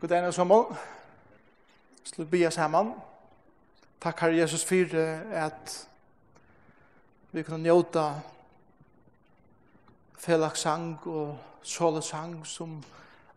[0.00, 0.64] God dag, Nås Hammel.
[2.04, 2.94] Skal vi be sammen.
[4.00, 4.96] Takk, Herre Jesus, for
[5.32, 5.88] at
[7.32, 8.14] vi kunne njóta
[10.18, 12.78] felaksang og solesang som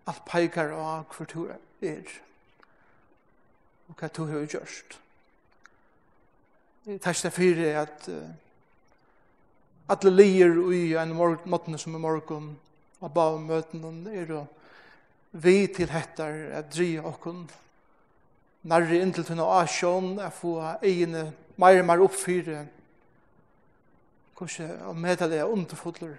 [0.08, 1.52] alt peikar av hver du
[1.82, 2.16] er
[3.90, 5.00] og hva du har gjørst.
[7.04, 8.24] Takk skal for at uh,
[9.90, 12.54] alle lier ui en morgen, måttene som er morgen
[13.02, 14.63] og bare møtene er og
[15.34, 17.48] vi til hettar at drya okkun
[18.64, 22.68] nærri inntil tunna asjon at få egne meir og meir oppfyre
[24.38, 26.16] kanskje av medalega underfodler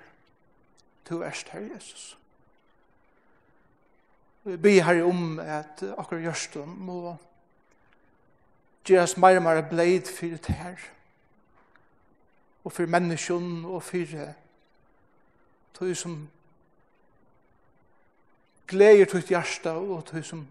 [1.05, 2.17] to erst her Jesus.
[4.45, 7.17] Vi be her om at akkur gjørstum må
[8.85, 10.81] gjeras meir og meir bleid fyrir ter
[12.65, 14.35] og fyrir menneskjon og fyrir
[15.75, 16.29] tog som
[18.67, 20.47] gleder tøyt hjärsta og tøy som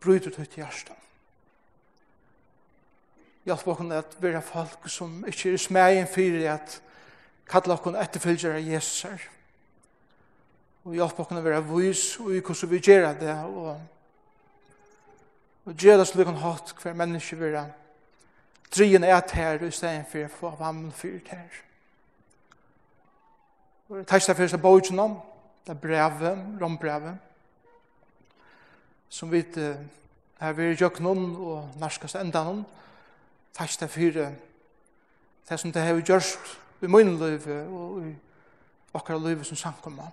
[0.00, 0.96] bryter tøyt hjärsta.
[3.44, 6.80] Hjelp okken at vi er folk som ikke er smegin fyrir at
[7.48, 9.22] kalla okken etterfølgjere av Jesus her.
[10.84, 13.80] Og hjelp okken at vi er vis og i hvordan vi gjerra det og
[15.64, 17.68] og gjerra slik han hatt hver menneske vi er
[18.74, 21.58] drien et her i stedet for å få vammel fyrt her.
[23.90, 25.16] Og takk er tæsta fyrir seg bøyden om
[25.66, 27.18] det brevet, rombrevet,
[29.08, 29.76] som vi uh,
[30.38, 32.64] har vært gjøk noen og norskast enda noen,
[33.56, 34.30] takk til fire,
[35.48, 38.12] det som det har vi gjørst i min liv og i
[38.94, 40.12] okkar liv som samkommer.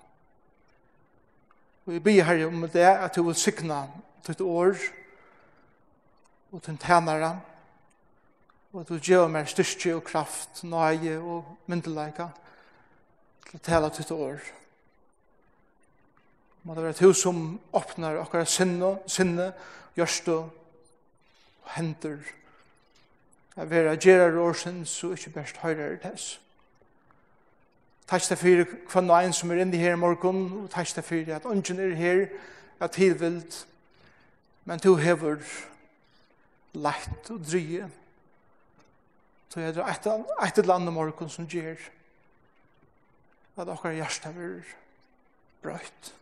[1.86, 3.86] Og jeg ber her om det at du vil sikna
[4.28, 4.76] ditt år
[6.52, 7.38] og din tænare
[8.74, 12.28] og at du gjør meg styrke og kraft, nøye og myndelaga
[13.48, 14.44] til å tale ditt år.
[16.68, 17.38] Må det være et hus som
[17.74, 19.54] åpner akkurat sinne, sinne,
[19.96, 20.34] gjørste,
[21.78, 22.18] henter.
[23.56, 26.42] Jeg vil gjøre råsen, så ikke best høyre er tess.
[28.08, 31.08] Takk til fyrir kvann og en som er inne her i morgen, og takk til
[31.08, 32.26] fyrir at ungen er her,
[32.84, 33.64] at tilvilt,
[34.66, 35.40] men du hever
[36.76, 37.88] lett og drye.
[39.50, 39.96] Så jeg drar
[40.44, 41.80] et eller annet morgen som gjør
[43.58, 44.64] at akkurat hjertet er
[45.64, 46.16] brøyt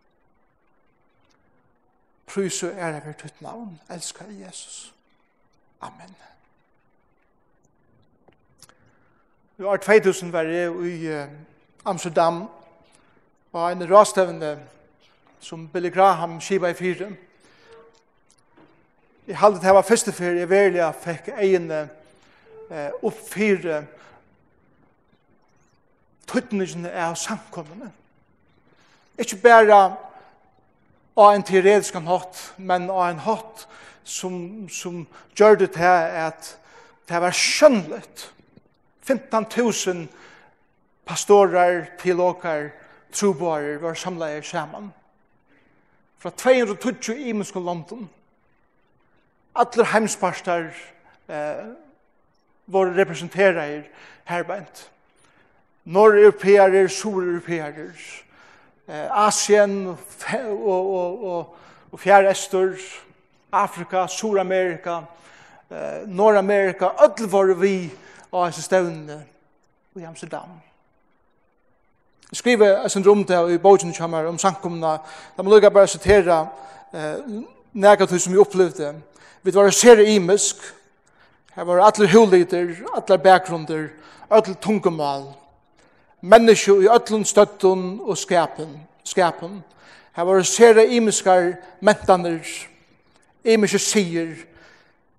[2.36, 3.78] prysu er av hvert ditt navn.
[3.88, 4.92] Elskar Jesus.
[5.80, 6.12] Amen.
[9.56, 11.12] Vi var 2000 var jeg i
[11.84, 12.42] Amsterdam
[13.52, 14.58] og en rastevne
[15.40, 17.16] som Billy Graham skiva i fyren.
[19.26, 21.86] Jeg halde det var første fyr jeg velja fikk egene
[22.70, 23.86] eh, opp fyre
[26.28, 27.88] tøttningene av samkommene.
[29.18, 29.80] Ikke bare
[31.16, 33.66] av en teoretisk hatt, men av en hatt
[34.04, 35.06] som, som
[35.36, 36.58] gjør det til at
[37.08, 38.32] det var skjønnligt.
[39.06, 40.06] 15.000
[41.06, 42.70] pastorer, teologer,
[43.12, 44.92] troboere var samlet sammen.
[46.18, 48.08] Fra 220 imenske London.
[49.54, 50.72] Alle heimsparster
[51.28, 51.66] eh,
[52.66, 53.82] var representerer
[54.24, 54.90] herbeint.
[55.84, 57.94] Norr-europearer, sur-europearer,
[58.88, 59.98] Asien og,
[60.64, 61.56] og, og,
[61.92, 62.76] og Fjærester,
[63.52, 65.00] Afrika, Sur-Amerika,
[65.70, 67.90] eh, Nord-Amerika, alle var vi
[68.32, 69.22] av disse stevnene
[69.96, 70.60] i Amsterdam.
[72.30, 74.98] Jeg skriver et syndrom til i bogen kommer om samkomna,
[75.36, 76.46] da må lukka bare sitere
[76.92, 77.42] eh,
[77.72, 78.94] negativt som vi opplevde.
[79.42, 80.56] Vi var sere imisk,
[81.54, 83.88] her var alle huliter, alle bakgrunder,
[84.30, 85.30] alle tungemal,
[86.20, 88.80] menneske i ötlun støttun og skapen.
[89.04, 89.64] skapen.
[90.16, 92.40] Her var sere imiskar mentaner,
[93.44, 94.34] imiske sier,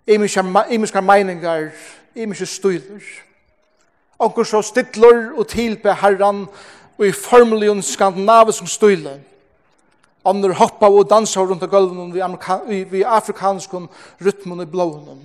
[0.07, 1.69] imiskar meiningar,
[2.15, 3.03] imiske styler.
[4.19, 6.47] Onkur så stidlor og tilbe herran
[6.97, 9.19] og i formelion skandinavisk style.
[10.25, 12.13] Andre hoppa og dansa rundt av gulven
[12.67, 13.87] vi, vi afrikanskon
[14.25, 15.21] rytmen i blånen.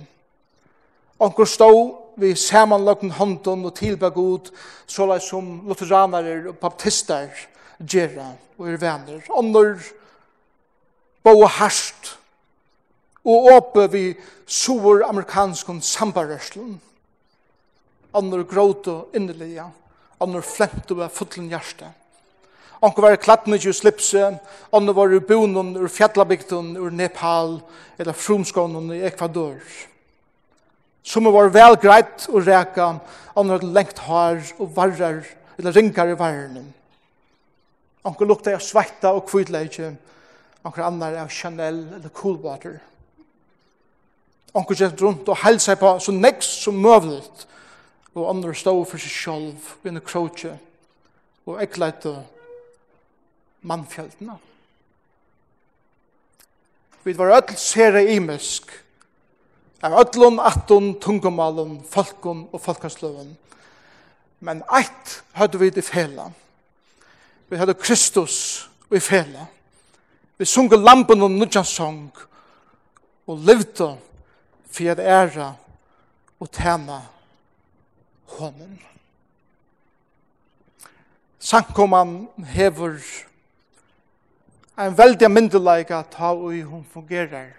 [1.19, 1.69] Onkur stå
[2.17, 4.51] vi samanløkken hånden og tilba god,
[4.87, 7.29] såleis som lutheraner og baptister
[7.79, 9.21] gjerra og er venner.
[9.29, 9.77] Ondur
[11.23, 12.17] boa harst
[13.23, 14.05] og åpe vi
[14.47, 16.75] sover amerikanskon sambarørslen.
[18.13, 19.65] Ondur gråt og innelige,
[20.21, 21.87] ondur flemt og futtlen hjerte.
[22.83, 24.25] Onkur var klattmykje og slipse,
[24.75, 27.61] ondur var i bonen ur fjallabygden ur Nepal
[27.97, 29.55] eller frumskånen i Ekvador.
[29.55, 29.92] Onkur
[31.03, 32.95] som var vel greit og reka,
[33.35, 35.23] andre hadde lengt har og varrar,
[35.57, 36.73] eller ringar i varren.
[38.03, 39.93] Anker lukta av sveita og kvidleikje,
[40.63, 42.79] anker annar av Chanel eller Coolwater.
[44.53, 47.47] Anker sett rundt og held seg på så nekst som møvlet,
[48.13, 50.57] og andre stå for seg sjolv, og inne
[51.43, 52.13] og ekleite
[53.67, 54.37] mannfjeldene.
[57.03, 58.69] Vi var öll sere imisk,
[59.83, 63.33] av öllum, attun, tungumalun, folkum og folkansløven.
[64.43, 66.29] Men eitt høyde vi i fela.
[67.49, 68.37] Vi høyde Kristus
[68.91, 69.47] i fela.
[70.39, 72.07] Vi sunga lampen og nudjansong
[73.27, 73.93] og levde
[74.73, 75.51] for å æra
[76.39, 77.01] og tjene
[78.37, 78.79] hånden.
[81.43, 82.21] Sankoman
[82.55, 82.97] hever
[84.79, 87.51] en veldig myndelaga ta og hun fungerer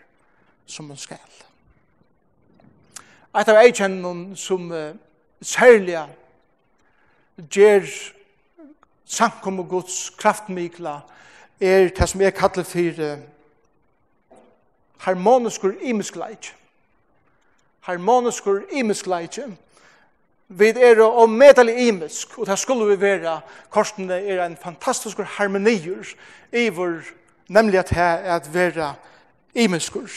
[0.67, 1.21] som hun skal.
[3.35, 4.93] Et av eikjennene som uh,
[5.43, 5.97] særlig
[7.51, 7.89] ger
[9.11, 11.01] samkom og Guds kraftmikla
[11.61, 13.17] er det som jeg kallar for uh,
[15.03, 16.53] harmoniskur imiskleik.
[17.81, 19.41] Harmoniskur imiskleik.
[20.49, 23.41] Vi er og medelig imisk, og det skulle vi være.
[23.71, 26.15] Korsene er en fantastisk harmonier
[26.53, 27.03] i vår,
[27.49, 28.95] nemlig at det er at være.
[29.55, 30.09] Imiskur.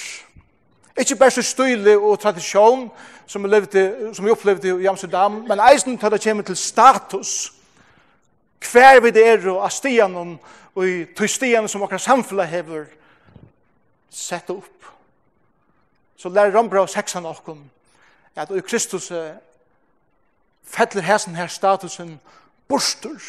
[0.97, 2.91] Ikke bare så støyle og tradisjon
[3.27, 7.53] som vi, levde, som vi opplevde i Amsterdam, men eisen tar det kommer til status.
[8.71, 10.15] Hver vi det er og av stian
[10.75, 12.85] og i tøystian som akkurat samfunnet hever
[14.09, 14.89] sett opp.
[16.17, 17.61] Så lærer Rambra og seksan okkom
[18.35, 19.11] at i Kristus
[20.63, 22.19] fettler hesen her statusen
[22.69, 23.21] borster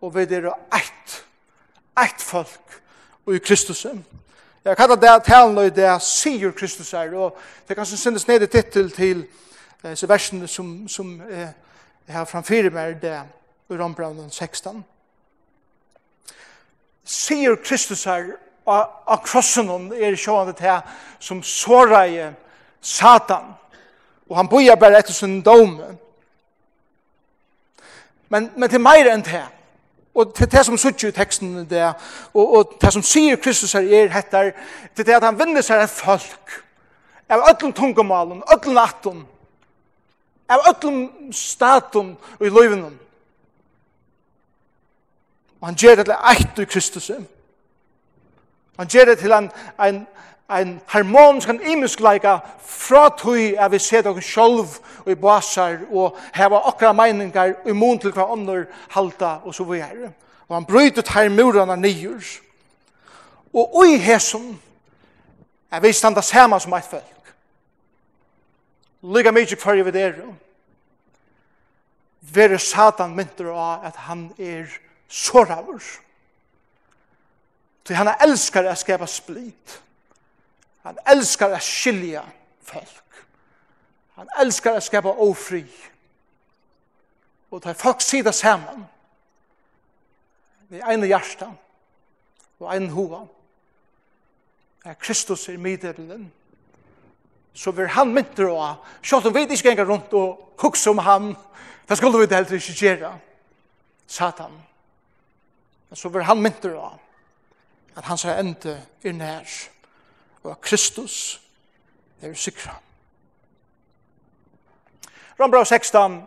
[0.00, 1.18] og vi det er eit,
[1.98, 2.82] eit folk
[3.26, 4.04] og i Kristusen.
[4.68, 7.36] Jeg kallar det talen og det sier Kristus her, og
[7.68, 9.22] det kan som sendes ned i tittel til
[9.84, 11.48] eh, versene som, som eh,
[12.04, 13.14] jeg har framfyrir meg det
[13.70, 14.84] i Rombraunen 16.
[17.04, 18.34] Sier Kristus her,
[18.68, 20.84] av krossen er sjående til
[21.18, 22.04] som såra
[22.80, 23.54] Satan,
[24.28, 25.78] og han boja bare etter sin dom.
[28.28, 29.48] Men, men til meir enn til,
[30.18, 31.84] Og til det som suttje i teksten det,
[32.34, 34.50] og, og det som sier Kristus her er hettar,
[34.96, 36.56] til det at han vinner seg en folk,
[37.30, 39.20] av öllum tungumalen, öllum atten,
[40.50, 42.96] av öllum staten og i løyvinnen.
[45.60, 47.10] Og han gjør det til eit i Kristus.
[48.78, 49.50] Han gjør det til en,
[49.84, 50.06] en,
[50.50, 56.16] en harmonisk en imeskleika fra tui at vi ser dere sjolv og i basar og
[56.34, 58.64] heva okra meiningar og mun til hva andre
[58.94, 60.08] halta og så vi er.
[60.48, 62.22] Og han bryter her murene nyur
[63.52, 64.60] Og ui hesum
[65.70, 67.34] er vi standa sama som eit folk.
[69.02, 70.20] Liga mykje kvar vi der.
[72.20, 74.66] Vere satan mynter av at han er
[75.08, 75.82] såravur.
[77.86, 79.80] Så han elskar at skapa split.
[80.86, 82.22] Han elskar å skilja
[82.62, 83.22] folk.
[84.18, 85.64] Han elskar å skapa ofri.
[87.50, 88.84] Og ta folk sida saman.
[90.68, 91.54] Vi ene hjertan
[92.58, 93.22] og ene hova.
[94.84, 96.28] Er Kristus er middelen.
[97.54, 101.32] Så vil han mynter og sjått om vi ikke ganger rundt og hukse om han.
[101.88, 103.12] Det skulle vi det heller ikke gjøre.
[104.06, 104.52] Satan.
[105.92, 106.98] Så vil han mynter og
[107.96, 109.44] at hans ende er nær.
[109.44, 109.77] Satan
[110.42, 111.40] og Kristus
[112.22, 112.78] er sikra.
[115.40, 116.22] Rombrau 16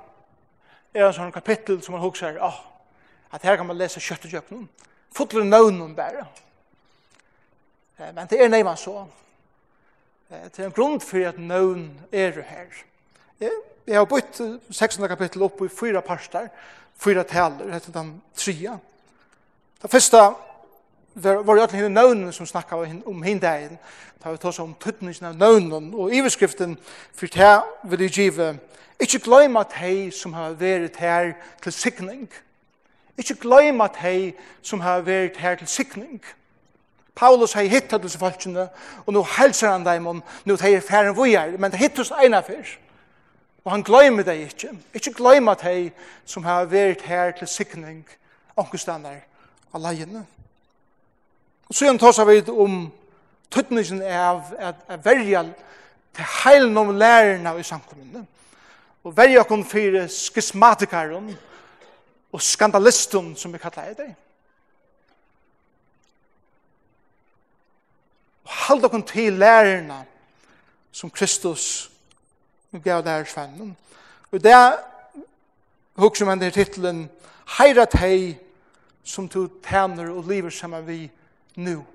[0.94, 2.62] er en sånn kapittel som man hokser, ah,
[3.32, 4.70] at her kan man lese kjøtt og kjøkken,
[5.16, 6.26] fotler nøvnen bare.
[8.00, 9.06] Men det er neimann så.
[10.30, 12.78] Det er en grunn for at nøvn er her.
[13.42, 14.40] Jeg har bytt
[14.72, 15.08] 16.
[15.08, 16.48] kapittel opp i fyra parster,
[16.96, 18.78] fyra taler, heter den tria.
[19.82, 20.22] Det første
[21.16, 22.76] var var jo alle henne nøvnen som snakka
[23.06, 23.80] om henne dagen.
[24.24, 26.78] Da vi tås om tøtningen av nøvnen og iverskriften
[27.14, 28.60] for det vil jeg give.
[29.00, 32.30] Ikke glem at hei som har vært her til sikning.
[33.18, 36.22] Ikke glem at hei som har vært her til sikning.
[37.16, 38.70] Paulus har hittat disse folkene,
[39.06, 42.12] og nå helser han dem om nå det er færre vi er, men det hittes
[42.24, 42.78] ena før.
[43.64, 44.70] Og han glemmer det ikke.
[44.94, 45.92] Ikke glem at hei
[46.26, 48.06] som har vært her til sikning,
[48.58, 49.20] ångestander,
[49.74, 50.02] alene.
[50.02, 50.26] Alene.
[51.72, 52.74] Og så igjen tåsa vi om
[53.48, 55.46] tøtningen av at, at verja
[56.12, 58.26] til heilen om lærerne i samkommunene.
[59.08, 61.30] Og verja kun for skismatikeren
[62.36, 64.10] og skandalisten som vi kallar det.
[68.44, 70.02] Og halda kun til lærerne
[70.92, 71.88] som Kristus
[72.84, 73.78] gav lærersvennen.
[74.32, 74.76] Og det er
[76.26, 77.10] man til titlen
[77.58, 78.36] Heirat hei
[79.04, 81.12] som du tæner og lever sammen vi
[81.56, 81.86] nu.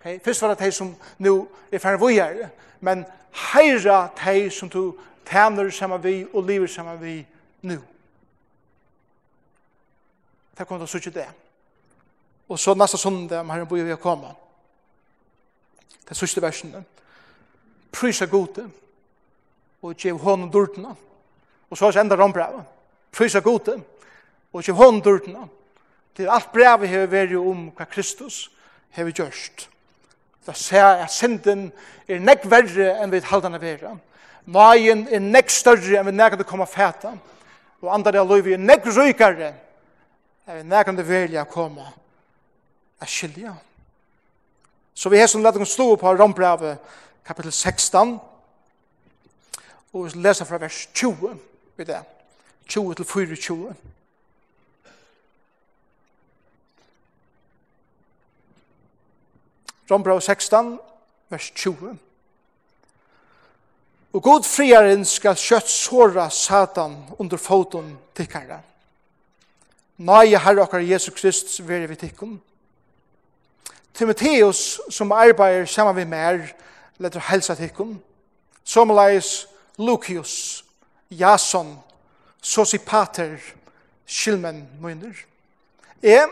[0.00, 0.20] Okay?
[0.24, 2.48] Først var det de som nu er ferdig vujer,
[2.80, 3.04] men
[3.52, 4.94] heira de som du
[5.26, 7.26] tæner sammen vi og lever sammen vi
[7.62, 7.78] nu.
[10.58, 11.28] Det kommer til å sitte det.
[12.48, 14.34] Og så neste søndag om herren bor vi å komme.
[16.08, 16.84] Det sørste versene.
[17.92, 18.68] Prysa gode
[19.82, 20.94] og gjev hånden dørtene.
[21.70, 22.64] Og så er det enda rombrevet.
[23.12, 23.78] Prysa gode
[24.52, 25.48] og gjev hånden dørtene
[26.16, 28.48] til alt brevet hever veri om hva Kristus
[28.94, 29.68] hever gjørst.
[30.46, 31.70] Det sier at synden
[32.08, 33.94] er nekk verre enn vi haldan av vera.
[34.44, 37.14] Maien er nekk større enn vi nekk det kommer fæta.
[37.80, 39.54] Og andre av livet er nekk rykare
[40.46, 41.88] enn vi nekk det velja koma
[43.00, 43.54] a skilja.
[44.94, 46.78] Så vi har som lett oss slå på Rombrevet
[47.24, 48.20] kapitel 16
[49.94, 51.38] og vi leser fra vers 20
[51.76, 52.00] ved det.
[52.68, 53.74] 20 til 24.
[59.90, 60.78] Rombrau 16,
[61.30, 61.98] vers 20.
[64.12, 68.60] Og god friaren skal kjøtt såra Satan under foton tikkara.
[69.98, 72.36] Nei, Herre okkar Jesus Krist, veri vi tikkum.
[73.94, 76.40] Timotheus, som arbeider saman vi mer,
[76.98, 77.98] letter helsa tikkum.
[78.64, 79.46] Somalais,
[79.78, 80.64] Lucius,
[81.10, 81.76] Jason,
[82.42, 83.38] Sosipater,
[84.06, 85.14] Skilmen, Møyner.
[86.02, 86.28] Jeg,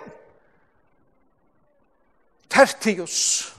[2.52, 3.54] Tertius,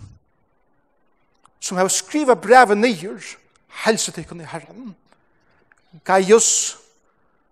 [1.60, 3.18] som har skrivet brevet nyer,
[3.86, 4.96] helsetykken i Herren.
[6.06, 6.78] Gaius,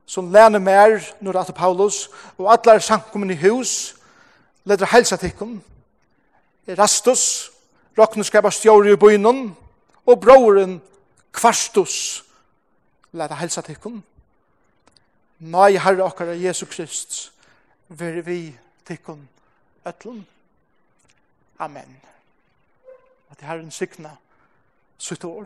[0.05, 3.95] som læner mer, når det er Paulus, og alle er samkommen i hus,
[4.63, 5.63] leder helsetykken.
[6.67, 7.51] Erastus,
[7.97, 9.55] råkneskaper stjåre i byen,
[10.05, 10.81] og broren
[11.33, 12.23] Kvarstus,
[13.11, 14.03] leder helsetykken.
[15.39, 17.31] Nei, Herre okkara Jesu Krist,
[17.89, 18.39] veri vi
[18.85, 19.25] tykken
[19.85, 20.21] ötlund.
[21.61, 21.97] Amen.
[23.31, 24.09] At det Herren sykna
[24.97, 25.45] sutt år.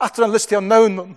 [0.00, 1.16] Atter en list av nøvnum,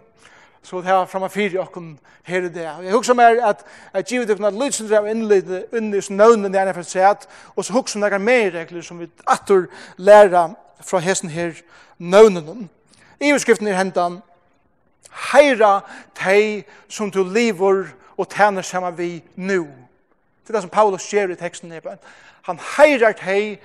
[0.63, 2.65] så det her framme fyri okken her i det.
[2.65, 3.61] Jeg husker mer at
[3.93, 7.73] jeg givet det kunne lysen drev innlide under sin nøvnen er for seg og så
[7.77, 9.67] husker noen mer regler som vi atur
[9.97, 10.49] læra
[10.81, 11.53] fra hesten her
[11.97, 12.69] nøvnen.
[13.21, 14.21] I beskriften er hentan
[15.31, 15.81] Heira
[16.15, 17.85] tei som du lever
[18.17, 19.67] og tæner saman vi nu.
[20.47, 21.97] Det er det som Paulus gjør i teksten her.
[22.41, 23.57] Han heirar tei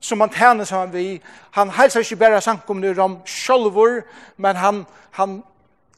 [0.00, 1.20] som han tjener sammen vi.
[1.50, 4.00] Han heilsar ikke bare sankumne om sjolvor,
[4.36, 5.42] men han, han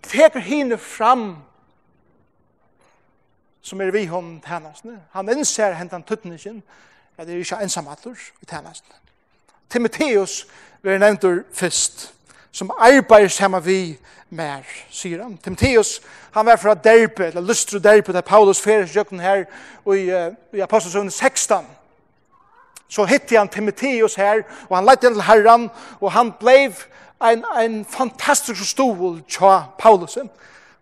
[0.02, 1.36] teker henne fram
[3.62, 5.00] som er vi hon tjenestene.
[5.12, 6.62] Han innser hentan tuttningen
[7.18, 8.94] at det er ikke ensamatter i tjenestene.
[9.70, 10.46] Timotheus
[10.82, 12.14] vil nevnt fyrst
[12.52, 13.98] som arbeider sammen vi
[14.30, 15.36] mer, sier han.
[15.36, 16.00] Timotheus,
[16.32, 19.44] han var fra Derbe, eller Lustru Derbe, der Paulus fyrir jøkken her
[19.94, 21.66] i, uh, i Apostelsøvn 16.
[22.88, 26.72] Så hitti han Timotheus her, og han lette til herran, og han blev
[27.22, 30.18] en, en fantastisk stol tja Paulus.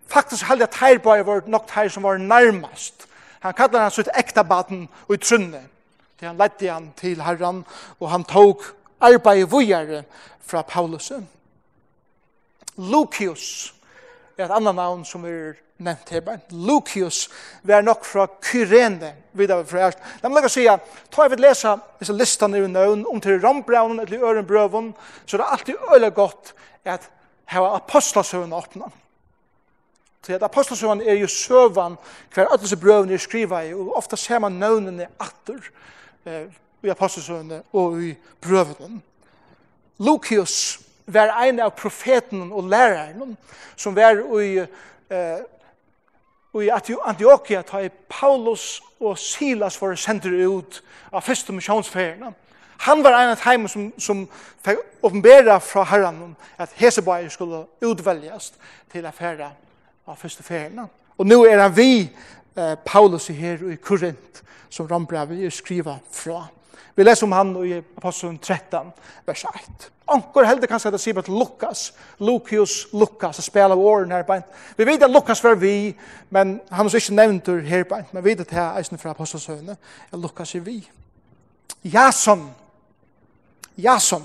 [0.07, 3.07] Faktisk heldig jeg her bare var nok teir som var nærmast.
[3.41, 5.63] Han kallar han sitt ekta baden og i trunne.
[6.21, 7.65] Det han lette han til herran,
[8.01, 8.63] og han tog
[9.01, 10.03] arbeid vujere
[10.47, 11.29] fra Paulusen.
[12.77, 13.75] Lucius,
[14.37, 17.27] er et annet navn som er nevnt her, Lucius
[17.65, 20.05] var nok fra Kyrene, videre fra Erst.
[20.23, 20.65] La meg si,
[21.13, 24.95] ta jeg vil lese disse listene i nøvn, om til Rambraunen eller Ørenbrøven,
[25.27, 26.55] så det er alltid øyelig godt
[26.85, 27.11] at
[27.47, 28.93] her var apostlasøven åpnet.
[30.27, 31.97] Så at apostlasøven er jo søvan
[32.35, 35.69] hver alle disse brøvene er skriva i, og ofte ser man nøvnene atter
[36.27, 36.49] eh,
[36.83, 39.01] i apostlasøvene og i brøvene.
[39.99, 43.37] Lucius var en av profeten og læreren
[43.77, 44.59] som var i,
[45.11, 45.39] eh,
[46.63, 46.71] i
[47.05, 50.83] Antioquia ta i Paulus og Silas for å sende ut
[51.13, 52.35] av første misjonsferien.
[52.79, 54.29] Han var en av heimen som, som
[54.65, 58.53] fikk åpenbæra fra herren at Hesebøyer skulle utvelges
[58.93, 59.51] til affæra
[60.07, 60.81] av første ferien.
[61.19, 62.11] Og nå er han vi,
[62.57, 66.47] eh, Paulus her i Korint, som Rambrevet vil skriva fra.
[66.97, 68.93] Vi leser om han i Apostelen 13,
[69.27, 69.91] vers 1.
[70.09, 71.89] Anker heldig kanskje det sier at Lukas,
[72.23, 74.47] Lucius Lukas, jeg spiller av åren her beint.
[74.79, 75.97] Vi vet at Lukas var vi,
[76.31, 79.11] men han er ikke nevnt her beint, men vi vet at det er eisen fra
[79.17, 79.77] apostelsøvne,
[80.13, 80.79] at Lukas er vi.
[81.85, 82.49] Jason,
[83.77, 84.25] Jason,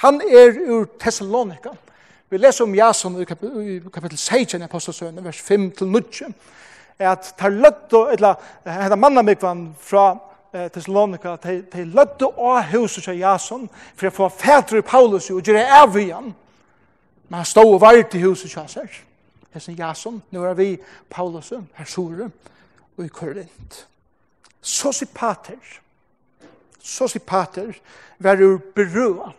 [0.00, 1.76] han er ur Thessalonika.
[2.30, 6.32] Vi leser om Jason i kapitel 16 i apostelsøvne, vers 5-9,
[6.98, 10.08] at tar løtt og, eller, henne mannamikvann fra
[10.54, 15.42] eh, Thessalonika, de, de lødde av huset til Jason, for å få fætre Paulus og
[15.42, 16.30] gjøre av igjen.
[17.28, 18.88] Men han stod og var i huset til Jason.
[19.54, 20.78] er Jason, nå er vi
[21.10, 22.30] Paulus, her Sore,
[22.96, 23.86] og i Korint.
[24.62, 25.60] Så sier Pater,
[26.80, 27.74] så sier Pater,
[28.18, 29.32] var ur berøa.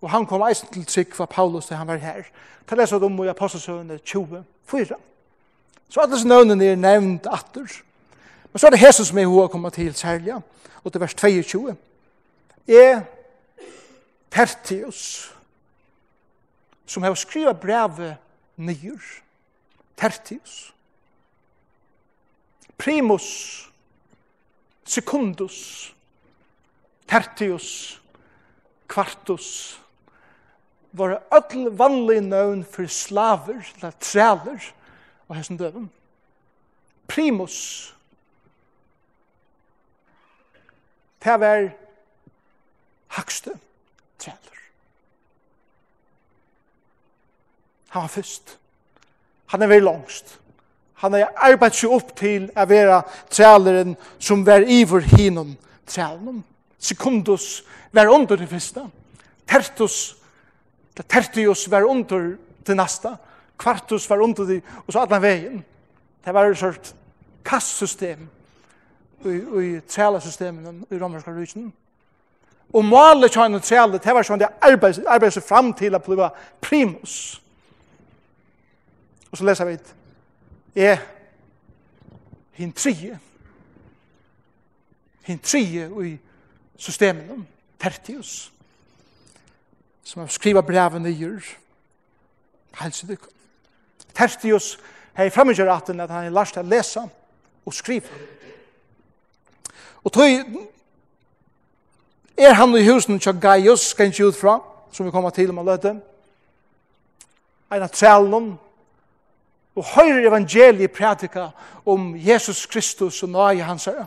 [0.00, 2.26] Og han kom eisen til trygg for Paulus da han var her.
[2.68, 4.96] Ta leser om i Apostelsøvende 24.
[5.88, 7.80] Så alle disse nøvnene er nevnt atter.
[8.54, 10.34] Men så er det hesen som er hoa kommer til særlig,
[10.84, 11.76] og til vers 22.
[12.68, 13.00] Er
[14.30, 15.34] Tertius,
[16.86, 18.16] som har skrivet brevet
[18.56, 19.00] nyer.
[19.96, 20.74] Tertius.
[22.78, 23.26] Primus,
[24.84, 25.94] Secundus,
[27.08, 28.02] Tertius,
[28.94, 29.80] Quartus,
[30.92, 34.70] var öll vanlig nøvn for slaver, eller træler,
[35.28, 35.90] og hessen døven.
[37.08, 37.90] Primus,
[41.24, 41.70] det var
[43.08, 43.50] hakste
[44.18, 44.60] træler.
[47.88, 48.58] Han var først.
[49.46, 50.40] Han er veldig langst.
[50.94, 56.44] Han har er arbeidt seg opp til å være træleren som var iver hinom træleren.
[56.78, 58.86] Sekundus var under det første.
[59.48, 60.16] Tertus,
[60.96, 63.16] det tertius var under det neste.
[63.58, 65.64] Kvartus var under det, og så alle veien.
[66.24, 66.94] Det var et sort
[67.44, 68.28] kastsystem
[69.24, 71.72] i trælesystemen i romerska rysen.
[72.72, 76.28] Og målet til henne træle, det var sånn det arbeids, arbeids fram til å bli
[76.60, 77.40] primus.
[79.30, 79.92] Og så leser vi et,
[80.74, 81.04] er
[82.58, 83.18] hin trie,
[85.22, 86.16] hin trie i
[86.76, 87.46] systemen,
[87.78, 88.50] tertius,
[90.04, 91.38] som har skriva breven nyer
[92.80, 93.28] helse helsedykk.
[94.14, 94.78] Tertius,
[95.18, 97.02] hei fremmedgjør at han har lært å lese
[97.64, 98.10] og skrive.
[100.04, 100.44] Og tøy
[102.36, 104.58] er han i husen til Gaius, skal ikke ut fra,
[104.92, 105.94] som vi kommer til om å løte,
[107.74, 108.52] en av trælnum,
[109.74, 111.48] og høyre evangeliet prædika
[111.86, 114.06] om Jesus Kristus og nøye hans herre.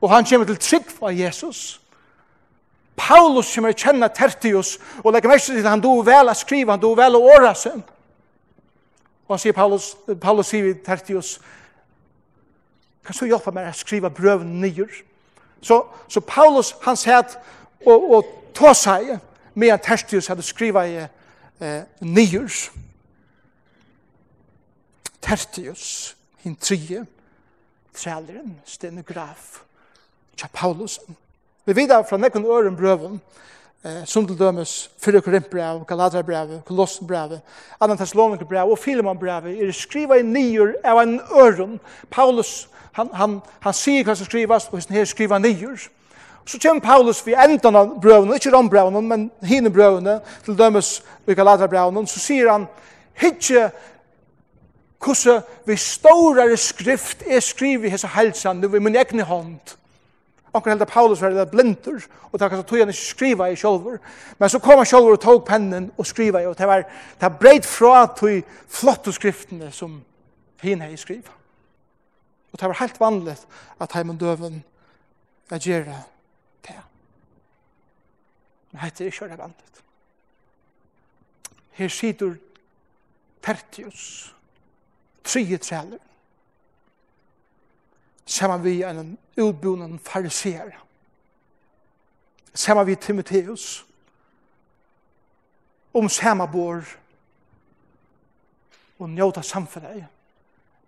[0.00, 1.80] Og han kommer til trygg for Jesus.
[2.96, 6.72] Paulus kommer til kjenne Tertius, og legger mest til at han dog vel å skrive,
[6.72, 7.82] han dog vel å åra seg.
[9.28, 11.38] Og han sier Paulus, Paulus sier Tertius,
[13.04, 14.90] Kan du hjelpe meg å skrive brøv nyer?
[15.62, 17.24] Så, så Paulus, han sier
[17.86, 19.16] og, og ta seg
[19.54, 22.48] med at Tertius hadde skriva i eh, nyer.
[25.20, 27.04] Tertius, hin trie,
[27.94, 29.60] træleren, stenograf,
[30.36, 31.16] tja Paulusen.
[31.68, 33.20] Vi vidar fra nekken øren brøven,
[33.84, 37.38] eh, som til dømes fyrir Korintbrev, Galaterbrev, Kolossenbrev,
[37.80, 41.80] Anna Thessalonikerbrev og Filemonbrev er skriva i nyer av en øron.
[42.10, 45.88] Paulus, han, han, han sier hva som skrivas, og her skriva nyer.
[46.44, 51.34] Så kommer Paulus vid enden av brøvene, ikke rombrøvene, men hine brøvene, til dømes i
[51.34, 52.66] Galaterbrøvene, så sier han,
[53.20, 53.70] hitje
[55.04, 59.76] hvordan vi stårare skrift er skrivet i hese helsan, nu vi min egne hånd,
[60.52, 63.98] Onkel heldur Paulus var blindur, og det var kanskje tog han ikke skriva i sjolver.
[64.38, 66.82] Men så kom han sjolver og tog pennen og skriva i, og det var
[67.20, 70.00] det breit fra tog flotte skriftene som
[70.62, 71.36] hinn hei skriva.
[72.50, 73.36] Og det var helt vanlig
[73.80, 74.62] at heimen døven
[75.50, 76.02] er gjerra
[76.66, 76.78] det.
[78.70, 79.66] Men heit er ikke det vanlig.
[81.80, 82.34] Her sitter
[83.42, 84.34] Tertius,
[85.24, 85.98] tre treler,
[88.30, 90.78] saman vi en utbonen fariser.
[92.54, 93.84] Saman vi Timoteus.
[95.92, 96.84] om samabor
[98.98, 100.04] og njóta samfunnet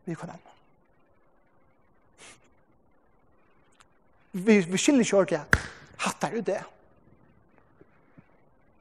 [0.05, 0.53] vi kan anna.
[4.33, 5.63] Vi, vi skiljer ikke ordentlig
[5.99, 6.61] hattar ut det.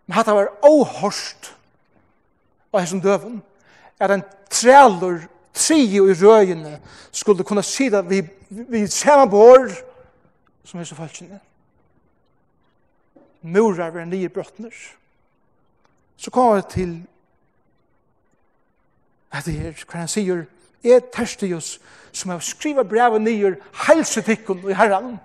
[0.05, 1.51] Men hattar var åhørst
[2.71, 3.41] av hessen døven
[3.99, 6.79] er en trælur trio i røyene
[7.11, 9.71] skulle kunne si det vi, vi samme bor
[10.63, 11.39] som er så falskene.
[13.41, 14.71] Murar ved nye brottner.
[16.17, 17.01] Så kommer jeg til
[19.31, 20.45] at det er hva han sier,
[20.83, 21.79] er terstius
[22.11, 23.55] som har skrivet brevet nye
[23.87, 25.15] helsetikken i herren.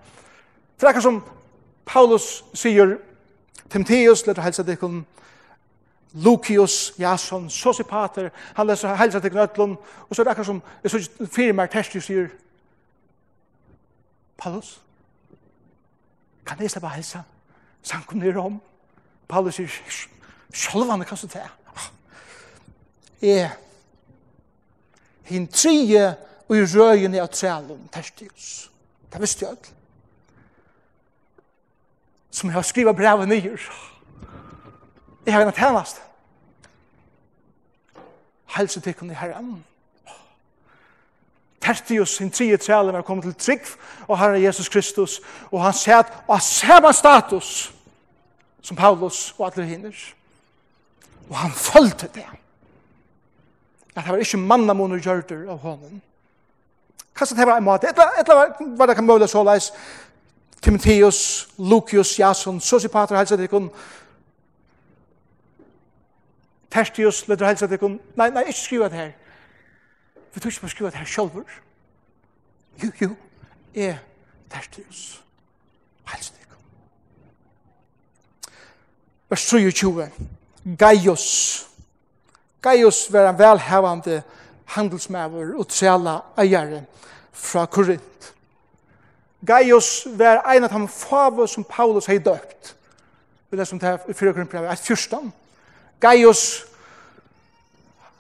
[0.79, 1.23] For det er som
[1.87, 2.97] Paulus sier,
[3.71, 5.05] Timotheus, lette helsetikken,
[6.13, 9.77] Lucius Jason, Sosipater, han leser helsa til Gnøtlund,
[10.09, 12.29] og så er det akkurat som, jeg synes, fire mer terskjus sier,
[14.39, 14.81] Paulus,
[16.47, 17.21] kan jeg slippe helsa?
[17.83, 18.61] Sankum nere om?
[19.29, 19.69] Paulus sier,
[20.55, 21.49] sjolvane kan du ta.
[23.23, 23.51] Jeg,
[25.25, 26.15] hin trije
[26.49, 28.71] og i røyen i atrælum testius.
[29.13, 29.73] Det visste jeg alt.
[32.31, 33.71] Som jeg har skrivet brevet nyer,
[35.27, 36.03] Jeg har en tjenest.
[38.57, 39.65] Helse til kunne herren.
[41.61, 43.67] Tertius, sin tredje træle, var kommet til trygg,
[44.09, 47.75] og herre Jesus Kristus, og han sier at han ser status
[48.63, 49.93] som Paulus og alle hinner.
[51.31, 52.27] Og han følte det.
[53.97, 56.03] At det var ikke mannamoner gjørter av hånden.
[57.17, 57.89] Kanskje det var en måte.
[57.89, 59.73] Et eller annet var det kan måle så leis.
[60.63, 63.71] Timotheus, Lucius, Jason, Sosipater, helse til kunne
[66.77, 69.13] Tertius, leder du til kun nei, nei, ikke skriva det her.
[70.35, 71.53] Vi tror ikke på skriva det her sjálfur.
[72.83, 73.15] Jo, jo,
[73.75, 73.97] er
[74.53, 75.23] Tertius.
[76.05, 76.59] Helsa tikkum.
[79.31, 80.11] Vers 23,
[80.79, 81.25] Gaius.
[82.63, 84.23] Gaius var en velhavande
[84.77, 86.83] handelsmæver og trela eiere
[87.33, 88.35] fra Korint.
[89.47, 92.77] Gaius var en av de fave som Paulus hei døpt.
[93.51, 94.33] Vi leser om det her i 4.
[94.33, 95.33] Korintbrevet, et fyrstan.
[96.01, 96.65] Gaius,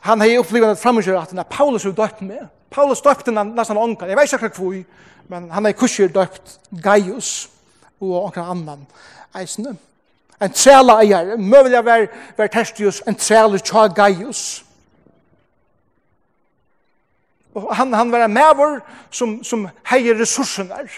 [0.01, 2.47] han hei at framgjør at han Paulus er døpt med.
[2.71, 4.09] Paulus døpte han nesten ångan.
[4.09, 4.85] Jeg vet ikke hva
[5.29, 7.49] men han hei kurser døpt Gaius
[8.01, 8.87] og ångan annan
[9.37, 9.77] eisne.
[10.41, 14.63] En trela eier, møvelig var, var Tertius, en trela tja Gaius.
[17.57, 20.93] Og han, han var en mævor som, som heier ressursen der.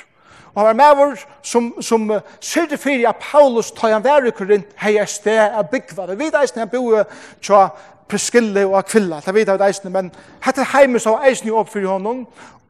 [0.55, 4.31] Og han var med som, som uh, syrde fyrir at Paulus tar han vær i
[4.31, 6.07] Korint hei er sted av byggva.
[6.13, 7.05] Vi vet eisne han bor
[7.41, 7.69] tja
[8.09, 10.09] Preskille og Akvilla, det vet eisen, men
[10.41, 12.23] hette heimus av eisne opp fyrir honom,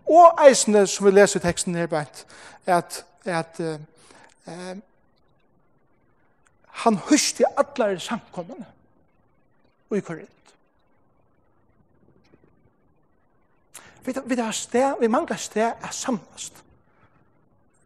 [0.08, 2.24] og eisne som vi leser i teksten her bænt,
[2.66, 3.76] at, at uh,
[4.48, 4.74] uh,
[6.82, 7.44] han husti
[7.98, 8.66] samkommende
[9.90, 10.28] og i Korint.
[14.04, 16.64] Vi, vi, sted, vi mangler sted er samlast.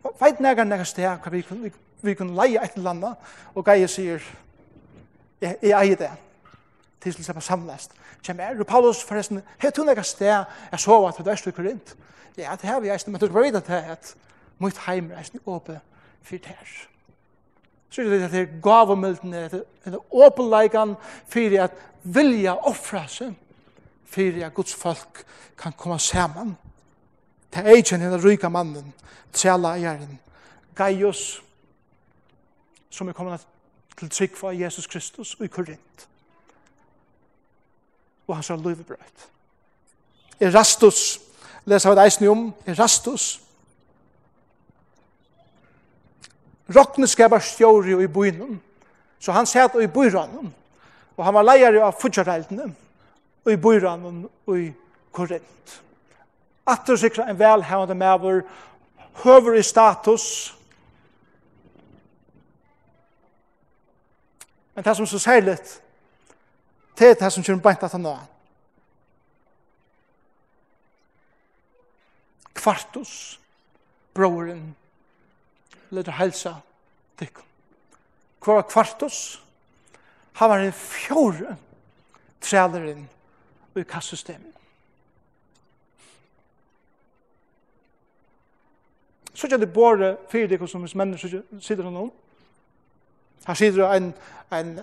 [0.03, 3.17] Veit nægar nægar sted hva vi vi, vi kunne leie et eller annet,
[3.55, 4.23] og Geir sier,
[5.41, 6.11] jeg, jeg eier det,
[7.01, 7.93] til slik som samlast.
[8.23, 11.69] Kjem er, og Paulus forresten, hei du nægar sted, jeg så at det er stykker
[11.69, 11.97] rint.
[12.37, 14.15] Ja, det har vi eisen, men du skal bare vite at det er et
[14.59, 15.81] mot heim er eisen åpe
[16.23, 16.75] fyrt her.
[17.91, 20.97] Så er det at det er gavemildene, det er åpenleikan
[21.29, 23.35] fyrir at vilja offra seg,
[24.05, 25.25] fyrir at Guds folk
[25.59, 26.57] kan komme saman
[27.53, 28.93] til eikjen henne ryka mannen,
[29.33, 30.19] tjala eieren,
[30.77, 31.43] Gaius,
[32.91, 33.47] som er kommet
[33.99, 36.09] til trygg for Jesus Kristus og i Korint.
[38.27, 39.29] Og han sa løyvebrøyt.
[40.41, 41.21] Erastus,
[41.65, 43.43] leser vi det eisen om, Erastus,
[46.73, 48.61] Rokne skabar stjóri i bynum,
[49.21, 50.53] så han sæt i byranum,
[51.17, 52.69] og han var leier av fudjareldene,
[53.45, 54.71] og i byranum og i
[55.13, 55.83] Korint.
[56.67, 58.43] Atter sikra en velhavende mæver,
[59.25, 60.57] høver i status.
[64.75, 65.83] Men det som er så særligt,
[66.99, 68.19] det er det som kommer beint at han nå.
[72.55, 73.41] Kvartus,
[74.15, 74.77] broren,
[75.91, 76.55] leder helsa,
[77.21, 77.45] dykkum.
[78.45, 79.43] Hvor var kvartus?
[80.33, 81.57] Han var en fjore
[82.41, 83.09] træleren
[83.77, 84.62] i kassystemet.
[89.35, 92.11] Så kjenner det bare fire dekker som hvis mennesker sitter noen.
[93.47, 94.13] Her sitter en,
[94.53, 94.81] en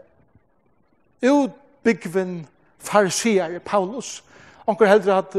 [1.21, 2.47] utbyggven
[2.79, 4.23] farsier, Paulus.
[4.67, 5.37] Onker heldre at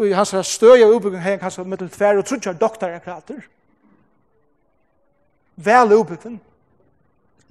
[0.00, 3.42] og i hans støy av utbyggven her kanskje med til tver og trutjar doktor krater.
[5.60, 6.38] Vel utbyggven.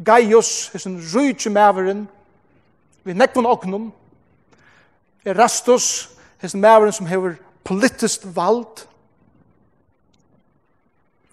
[0.06, 2.08] Gaius er sin rujtje maveren
[3.04, 3.92] vi nekvun oknum.
[5.26, 6.10] Erastus
[6.42, 8.88] er sin maveren som hever politisk vald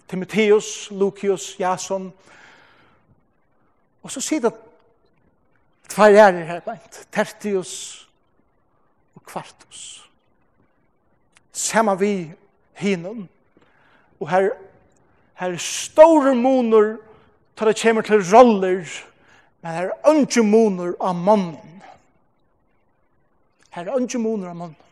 [0.07, 2.13] Timotheus, Lucius, Jason.
[4.03, 4.53] Og så sier det
[5.89, 7.07] tvær ærer her blant.
[7.11, 7.73] Tertius
[9.15, 10.09] og Kvartus.
[11.51, 12.31] Sama vi
[12.77, 13.27] hinum,
[14.19, 14.49] Og her,
[15.33, 16.97] her er store moner
[17.57, 18.85] tar det kommer til roller,
[19.61, 21.81] men her er ønske moner av mannen.
[23.69, 24.86] Her er ønske moner av mannen.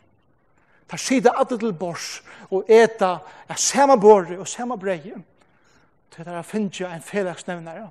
[0.90, 2.22] Ta sida alle til bors
[2.52, 3.18] og eta
[3.50, 5.18] er samme båre og samme breie.
[6.12, 7.90] Til der finner en felagsnevnare,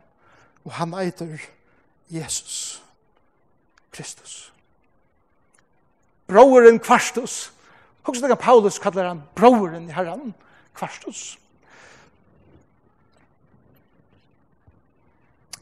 [0.65, 1.39] og han eiter
[2.11, 2.83] Jesus
[3.93, 4.53] Kristus.
[6.27, 7.53] Broren Kvarstus,
[8.05, 10.35] Hoks daga Paulus kallar han broren i herran,
[10.77, 11.39] Kvarstus.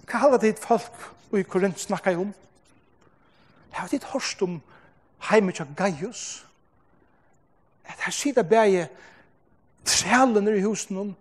[0.07, 2.33] Hva halva dit folk i Korint snakka om?
[3.71, 4.59] Hva halva dit hørst om
[5.31, 6.43] heimet av Gaius?
[7.93, 8.89] at her sida bæge
[9.85, 11.17] trælene i husen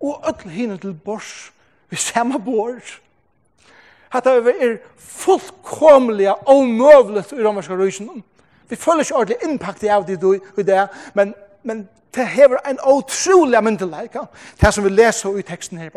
[0.00, 1.52] og öll hinne til bors
[1.90, 3.00] vi samme bors
[4.12, 8.24] at det er fullkomlig og møvlet i romerske rysen
[8.68, 12.78] vi føler ikke ordentlig impact av det du i det men, men det hever en
[12.86, 14.16] utrolig myndelæg
[14.60, 15.90] det som vi leser i teksten her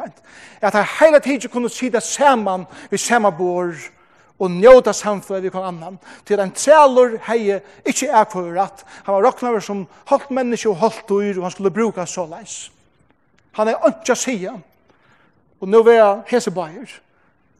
[0.62, 3.92] at det hele tiden kunne sitte sammen vi samme bors
[4.40, 6.00] og njóta samfunnet vi kom annan.
[6.26, 8.86] Til en trælur heie, ikkje er for rett.
[9.06, 12.72] Han var roknaver som holdt menneske og holdt dyr, og han skulle bruka så leis.
[13.54, 14.58] Han er ønska sia
[15.64, 16.90] Og nå vil jeg hese bajer,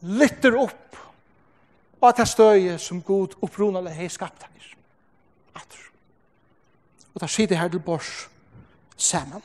[0.02, 0.98] lytter opp
[2.04, 4.66] av det støye som god opprunale hei skapt her.
[5.56, 5.86] Atter.
[7.14, 8.10] Og da sier det her til bors
[9.00, 9.40] saman.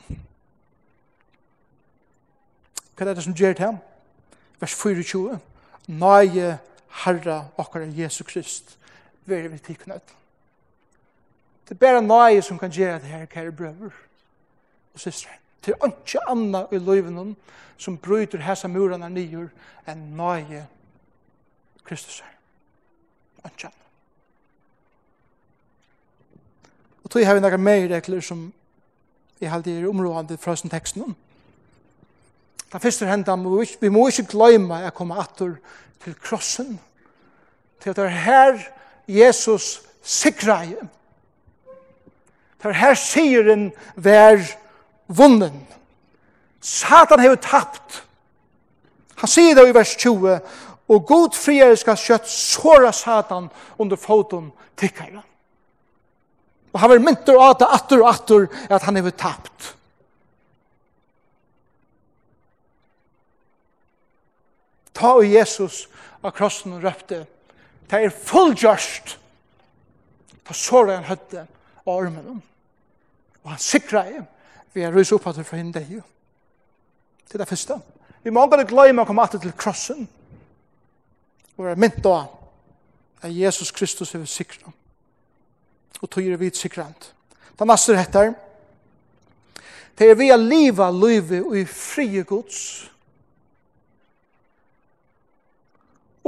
[2.92, 3.70] Hva er det som gjør det?
[4.60, 5.38] Vers 24.
[5.88, 6.58] Nøye
[6.90, 8.78] Herre, okkara Jesu Krist,
[9.26, 10.16] vere vi tikknøtt.
[11.68, 13.94] Det er bare nøye som kan gjøre det her, kære brøver
[14.94, 15.30] og søstre.
[15.66, 17.36] Det er ikke annet i løyven
[17.78, 19.48] som bryter hese murene nyer
[19.88, 20.64] enn nøye
[21.84, 22.34] Kristus her.
[23.44, 23.76] Ikke annet.
[27.04, 28.48] Og tog har vi noen mer regler som
[29.40, 31.16] i halde i området fra sin teksten om.
[32.72, 33.34] Det første henda,
[33.80, 35.56] vi må ikke glemme at komme atur
[36.04, 36.78] til krossen,
[37.82, 38.60] til at det er her
[39.08, 40.78] Jesus sikreie.
[42.62, 44.42] Det er her sieren vær
[45.08, 45.66] vunnen.
[46.60, 48.04] Satan har tapt.
[49.16, 50.38] Han sier det i vers 20,
[50.90, 55.22] og god friere skal kjøtt såra Satan under foten tikkere.
[56.72, 59.74] Og han var mynter av det atter og atter at han har tapt.
[65.00, 65.86] ta og Jesus
[66.20, 67.24] av krossen og røpte,
[67.90, 69.16] det er fullgjørst,
[70.46, 71.46] ta såret han høtte
[71.86, 72.42] av armen
[73.40, 74.24] Og han sikra jeg,
[74.74, 76.02] vi er rys opphatt for henne deg.
[77.26, 77.78] Det er det første.
[78.22, 80.04] Vi må ikke glemme å komme alltid til krossen,
[81.56, 82.18] og være mynt da,
[83.22, 84.72] at Jesus Kristus er sikra,
[86.00, 87.10] og tog er vidt sikrant.
[87.56, 88.32] Det neste heter,
[89.98, 92.90] det er vi a liva løyve og i frie gods,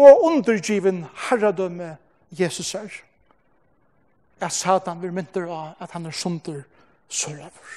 [0.03, 1.97] og undergiven herredømme
[2.31, 2.91] Jesus er.
[4.41, 6.63] At Satan vil mynte av at han er sunder
[7.09, 7.75] sørover.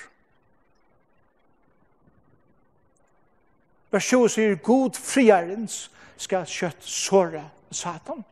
[3.91, 8.23] Vers 20 sier, God friarens skal kjøtt såre Satan.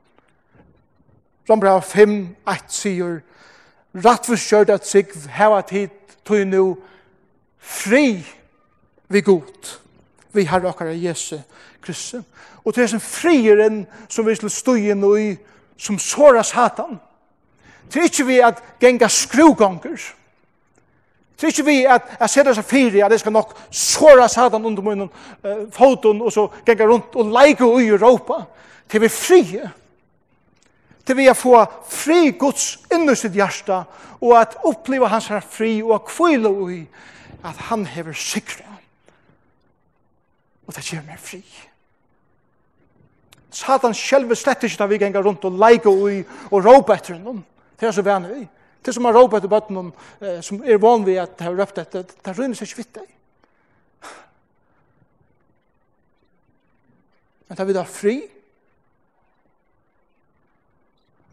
[1.49, 3.21] Rombra 5, 1 sier,
[3.93, 5.91] Rattforskjørt at sig heva tid
[6.25, 6.63] tog nu
[7.59, 8.23] fri
[9.13, 9.77] vi god,
[10.33, 11.37] vi har okkar Jesu
[11.81, 12.25] Kristus
[12.65, 15.35] og til frier frieren som vi skal stå inn i,
[15.77, 16.99] som såra satan.
[17.91, 19.99] Til ikke vi at genga skruganger.
[21.37, 24.65] Til ikke vi at jeg ser det så fire, at jeg skal nok såra satan
[24.65, 25.09] under munnen,
[25.43, 28.43] uh, foton, og så genga rundt og leike i Europa.
[28.89, 29.71] Til vi frie.
[31.05, 33.83] Til vi at få fri Guds inni sitt hjärsta,
[34.21, 36.79] og at oppleva hans her fri, og at kvile i
[37.43, 38.65] at han hever sikra.
[40.67, 41.19] Og det gjør meg.
[41.19, 41.43] Fri.
[43.53, 47.43] Satan själv slett inte att vi gängar runt och like och, och ropa efter honom.
[47.75, 48.47] Det är så vänner vi.
[48.81, 51.77] Det är som man ropar efter bötten eh, som är van vid att ha röpt
[51.77, 52.05] efter.
[52.21, 53.07] Det rymmer sig inte vitt dig.
[57.47, 58.29] Men tar vi då fri.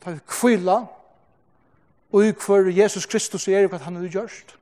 [0.02, 0.86] Tar vi kvilla.
[2.10, 2.34] Och i
[2.72, 4.56] Jesus Kristus är det vad han har gjort.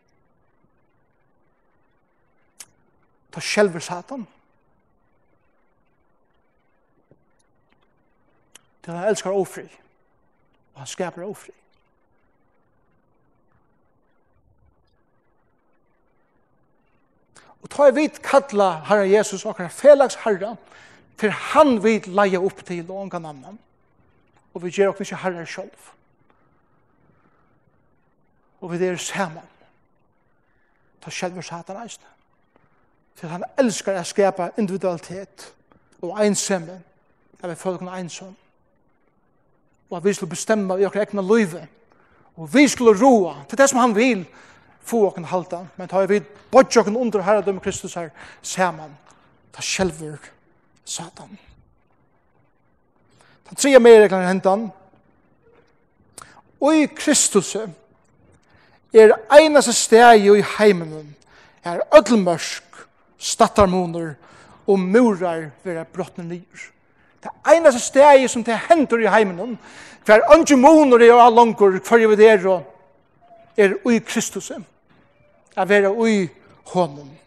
[3.30, 3.80] Ta själv Satan.
[3.80, 4.26] Satan
[8.88, 9.62] til han elskar ofri.
[10.74, 11.52] Og han skapar ofri.
[17.62, 20.54] Og ta vit kalla Herre Jesus og hans felags herra,
[21.20, 23.60] for han vit leia opp til og ongan annan.
[24.54, 25.92] Og vi gjør okkur ikke herre sjolv.
[28.60, 29.52] Og vi er saman.
[31.04, 32.08] Ta sjelver satan eisne.
[33.20, 35.52] For han elskar å skapa individualitet
[36.00, 36.80] og einsemme.
[37.42, 38.36] Jeg vil følge noen einsam
[39.90, 41.66] og at vi skulle bestemma i okra egna løyve.
[42.36, 44.26] Og vi skulle roa til det som han vil
[44.88, 46.20] få okken halda, men tar vi
[46.50, 48.10] bodja okken under herredømme Kristus her
[48.42, 48.94] saman,
[49.52, 50.18] ta sjelver
[50.84, 51.38] Satan.
[53.48, 54.68] Ta tre mer regler hentan.
[56.60, 61.14] Og i Kristus er einaste steg i heimen
[61.64, 62.64] er ödlmørsk,
[63.18, 64.14] stattarmoner
[64.66, 66.68] og murar vera brottne nyr.
[67.22, 69.58] Det eneste stedet som det hender i heimen,
[70.04, 72.62] hver andre måneder er all langer, hver vi er,
[73.56, 74.50] er ui Kristus.
[75.56, 76.28] Er være ui
[76.72, 77.18] hånden.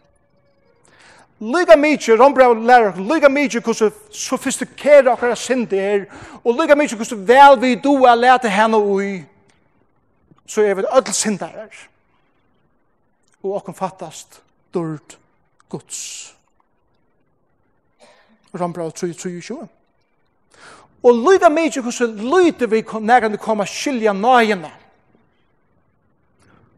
[1.42, 6.04] Lyga mykje, Rombra og lærer, lyga mykje hvordan sofistikere okkara synd er,
[6.44, 9.24] og lyga mykje hvordan vel vi do er lete henne ui,
[10.46, 11.66] så er vi ødel syndere.
[13.42, 14.42] Og okken fattast,
[14.74, 15.16] dørd,
[15.68, 16.34] Guds.
[18.54, 19.68] Rombrau 3, 3, 20.
[21.02, 24.70] Og lyda mykje hvordan lyda vi nærende koma skilja nøyene.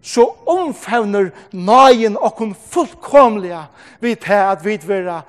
[0.03, 3.65] Så omfavner nøyen okkun fullkomliga
[4.01, 5.23] vi til at vi vera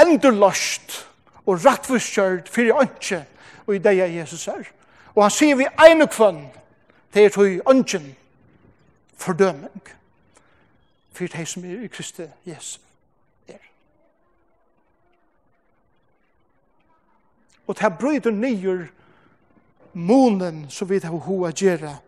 [0.00, 1.06] endurlost
[1.46, 3.24] og rattvuskjørt fyrir ønske
[3.66, 4.66] og i deg Jesus er.
[5.14, 6.48] Og han sier vi ene kvann
[7.12, 8.16] til er tog ønsken
[9.18, 9.94] fordøming
[11.12, 12.87] for de som er i Kristi Jesus.
[17.68, 18.86] Og det bryter nyer
[19.92, 21.98] månen som vi har hoa gjerra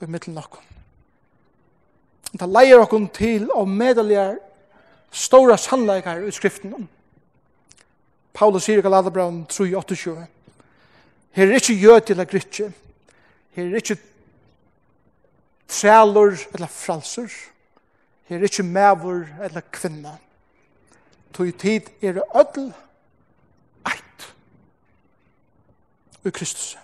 [0.00, 0.64] i middelen nokon.
[2.32, 4.38] Det leier okon til å medelgjere
[5.10, 6.86] stora sannleikar i skriften.
[8.32, 10.14] Paulus sier i Galaterbraun 3.28
[11.34, 12.70] Her er ikke jød eller grytje.
[13.56, 13.98] Her er ikke
[15.68, 17.30] trælur eller fralser.
[18.30, 20.16] Her er ikke mævur eller kvinna.
[21.34, 22.72] Tog tid er det ødel
[26.24, 26.76] i Kristus.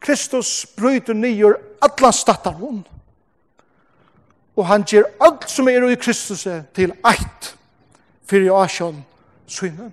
[0.00, 2.84] Kristus bryter nyer alla stattar hon.
[4.56, 7.54] Og han ger allt som er i Kristus til eitt
[8.28, 9.02] fyrir asjon
[9.46, 9.92] synen.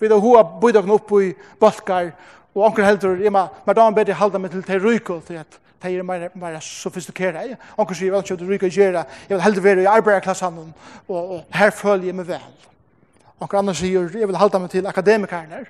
[0.00, 2.12] Vi da hoa bøyda kna opp i balkar
[2.52, 5.58] og anker heldur, jeg ma, ma damen bedre halda meg til til ryko til at
[5.82, 7.56] de er mer, mer sofistikere.
[7.78, 11.40] Anker sier, vel, kjøy, du ryko gjerra, jeg vil heldur være i arbeiderklassan og, og
[11.54, 12.50] her følger jeg meg vel.
[13.42, 15.64] Onkur annar sier, jeg vil halda meg til akademikarner,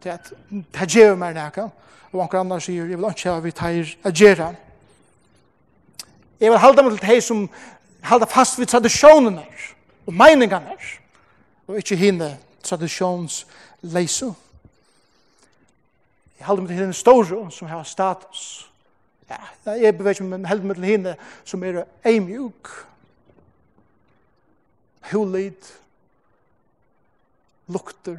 [0.00, 1.66] til at det gjør meg nekka.
[2.12, 4.52] Og onkur annar sier, jeg vil ikke ha vi tar a gjera.
[6.40, 7.48] Jeg vil halda meg til de som
[8.08, 9.44] halda fast vid tradisjonene
[10.06, 10.76] og meiningarna
[11.66, 12.30] og ikke hinne
[12.64, 14.30] tradisjonsleisu.
[16.38, 18.70] Jeg halda meg til hinne store som har status.
[19.28, 22.70] Ja, jeg beveger meg men heldig meg til hinne som er eimjuk,
[25.10, 25.74] hulid, hulid,
[27.68, 28.18] lukter.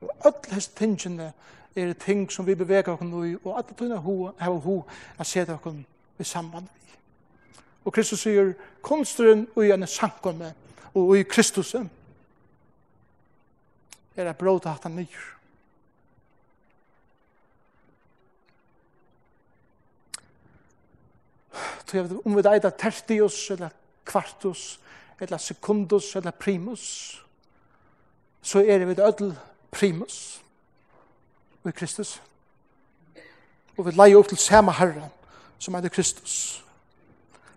[0.00, 1.32] Og alle hans tingene
[1.76, 4.00] er ting som vi beveger oss i, og alle tingene
[4.40, 4.76] har ho
[5.18, 5.84] å sette oss
[6.18, 6.94] i samband med.
[7.84, 10.54] Og Kristus sier, konsteren og gjerne sankomme,
[10.94, 11.74] og i Kristus
[14.16, 15.40] er a bråd at han nyr.
[21.86, 23.72] Så jeg vet om vi da er tertius, eller
[24.06, 24.80] kvartus,
[25.20, 27.24] eller sekundus, eller primus,
[28.42, 29.36] så er vi ødel
[29.70, 30.40] primus
[31.66, 32.20] i Kristus.
[33.76, 35.08] Og vi leier opp til samme herre
[35.58, 36.64] som er Kristus.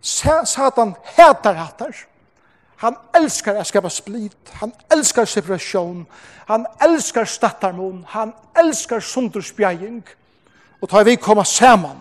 [0.02, 1.96] Satan heter hatar.
[2.76, 4.50] Han elskar att skapa split.
[4.52, 6.06] Han elskar separation.
[6.48, 8.06] Han elskar stattarmon.
[8.10, 10.04] Han elskar sunderspjæring.
[10.80, 11.98] Och tar vi komma samman.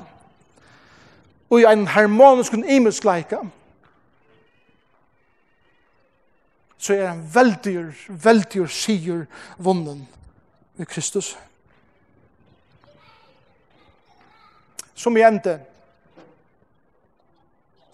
[1.49, 3.39] Och i en harmonisk och imisk lika.
[6.83, 7.77] så er en veldig,
[8.09, 9.27] veldig sier
[9.63, 10.01] vunnen
[10.75, 11.37] ved Kristus.
[14.95, 15.61] Som i endte,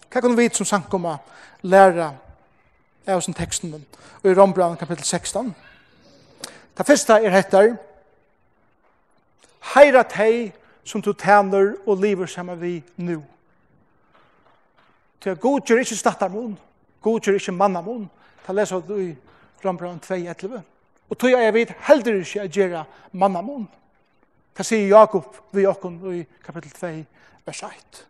[0.09, 1.19] hva kan vi som sankomma
[1.61, 2.09] læra
[3.05, 5.53] av sin teksten og i Rombrand kapitel 16?
[6.77, 7.75] Det første er hettar,
[9.75, 10.51] heira tei
[10.83, 13.21] som du tæner og lever sammen vi nu.
[15.21, 16.57] Til god gjør ikke stattarmon,
[17.01, 18.09] god gjør ikke mannamon,
[18.49, 19.17] Ta lesa du i
[19.65, 20.61] Rambran 2.11.
[21.09, 22.79] Og tog jeg vet heldur ikke at gjøre
[23.13, 23.67] mannamon.
[24.57, 26.89] Ta sier Jakob vi okkon i kapittel 2,
[27.45, 28.01] vers 1.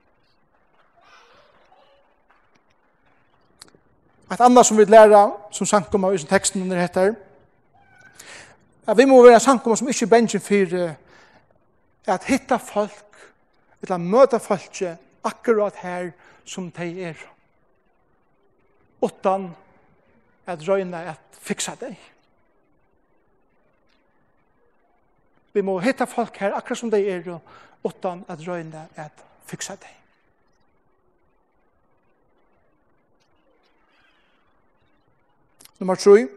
[4.32, 7.16] Et annet som vi lærer, som sankum av i teksten under heter,
[8.88, 10.82] at vi må være sankum som ikke bensjen for
[12.16, 13.26] at hitta folk,
[13.84, 14.86] eller møta folk
[15.20, 16.14] akkurat her
[16.46, 17.26] som de er.
[19.04, 19.52] Utan
[20.50, 21.96] at røyne at fiksa deg.
[25.54, 27.32] Vi må hitta folk her akkurat som de er,
[27.84, 29.96] utan at røyne at fiksa deg.
[35.80, 36.28] Nummer 3.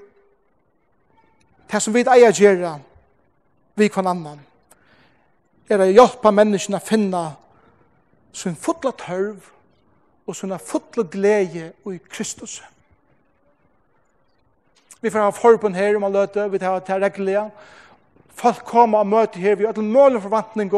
[1.72, 2.76] Det som vi eier gjøre,
[3.74, 4.42] vi kvann annan,
[5.68, 7.22] er å hjelpe menneskene å finne
[8.36, 9.48] sin fotla tørv
[10.26, 12.60] og sin fotla glede i Kristus.
[15.02, 17.50] Vi får ha forbund her om man løter, vi tar til reglige.
[18.34, 20.70] Folk kommer og møter her, vi har til mål og forvantning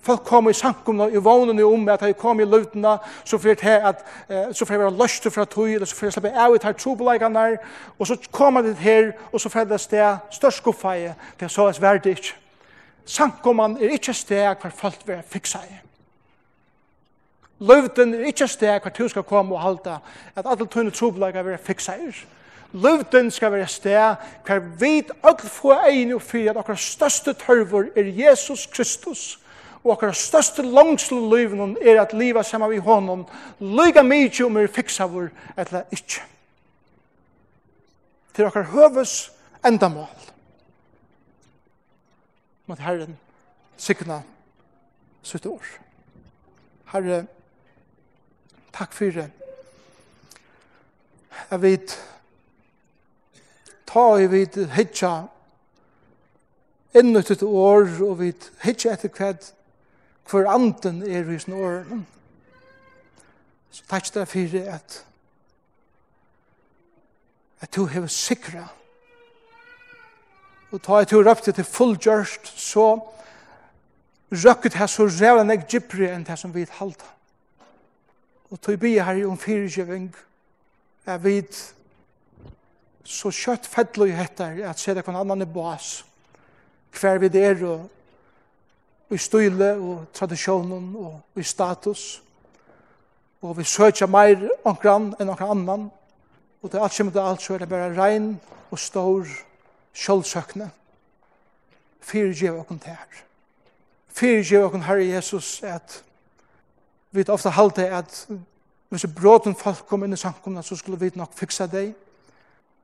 [0.00, 3.66] folk kommer i sankumna, i vågnene om, at de kommer i løtene, så får det
[3.66, 4.04] at,
[4.52, 6.72] så får det være løst fra tog, eller så får det slippe av i tar
[6.72, 7.58] trobeleggene,
[7.98, 11.68] og så kommer det her, og så får det sted størst skuffeie, det er så
[11.68, 12.34] er verdig ikke.
[13.04, 15.76] Sankumman er ikke sted hver folk vil fikse i.
[17.58, 19.98] Løvden er ikke sted hver du skal komme og halda,
[20.36, 22.10] at alle tøyne trobeleggene vil fikse i.
[22.72, 24.14] Løvden skal være sted,
[24.46, 29.38] hver vit ødel få egnet og fyrir at akkurat største tørvor er Jesus Kristus,
[29.84, 33.26] og akkurat største langslu løvden er at livet sammen vi honom,
[33.60, 36.22] lyga mykje om er fiksa vår, eller ikke.
[38.34, 39.32] Til akkurat høves
[39.64, 40.10] endamål.
[42.66, 43.18] Mot Herren
[43.76, 44.22] sikna
[45.22, 45.62] sitt år.
[46.92, 47.24] Herre,
[48.74, 49.30] takk for det.
[51.50, 51.94] Jeg vet,
[53.86, 55.26] ta i vid hitja
[56.96, 58.32] innut et år, og vi
[58.64, 59.52] hitja etter kved
[60.30, 61.84] hver anden er i sin år.
[63.70, 65.02] Så takk det fyrir at
[67.60, 68.66] at du hever sikra
[70.72, 72.98] og ta et du røpte til fullgjørst, så
[74.32, 77.06] røkket her så rævla nek gypri enn det som vi halda.
[78.50, 80.10] Og tog bi her om fyrirgjøving,
[81.06, 81.74] er vet
[83.06, 86.04] så kjøtt fettlo i hettar at se det kvann annan i bas
[86.96, 87.88] hver vi der og,
[89.10, 92.22] i style og tradisjonen og, i status.
[93.42, 95.84] Og vi søkja meir omkran enn omkran annan.
[96.62, 98.32] Og det er alt som det er alt så er det bare rein
[98.70, 99.28] og stor
[99.94, 100.70] sjølvsøkne
[102.06, 103.22] fyrgjev okkon tær.
[104.16, 106.00] Fyrgjev okkur Herre Jesus at
[107.10, 108.26] vi ofta halte at
[108.88, 111.94] hvis bråten folk kom inn i samkomna så skulle vi nok fiksa deg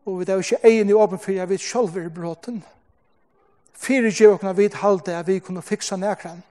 [0.04, 2.62] og vi er ikke egen i åpen for jeg vet selv er bråten.
[3.72, 6.42] Fyre gjør åkne vidt halde at vi kunne fiksa nekran.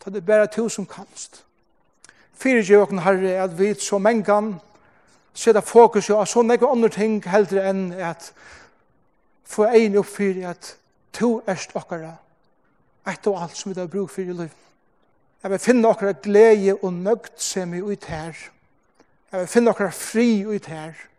[0.00, 1.44] Ta det bare to som kanst.
[2.34, 4.54] Fyre gjør åkne herre at vi så mengan
[5.34, 8.32] sida fokus jo av så nekva andre ting heldre enn at
[9.44, 10.74] få egen opp for at
[11.12, 12.16] to erst okkara
[13.08, 14.56] et og alt som vi har bruk for i liv.
[15.42, 18.36] Jeg vil finne okkara glede og nøgt sem i ut her.
[19.32, 21.09] Jeg vil finne okkara fri ut her.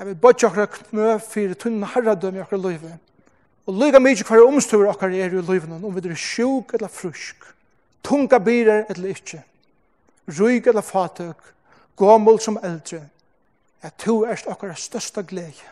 [0.00, 2.92] Jeg vil bøtje akkurat knø for tunne herredøm i akkurat livet.
[3.68, 7.44] Og lyga mykje hver omstøver akkurat er i livet, om vi er sjuk eller frusk,
[8.02, 9.42] tunga birer eller ikkje,
[10.38, 11.50] ryg eller fatøk,
[11.96, 13.02] gommel som eldre,
[13.82, 15.68] at to erst akkurat størsta glede,